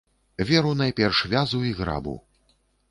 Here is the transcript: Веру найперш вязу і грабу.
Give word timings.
Веру 0.49 0.71
найперш 0.81 1.19
вязу 1.35 1.63
і 1.73 1.79
грабу. 1.83 2.21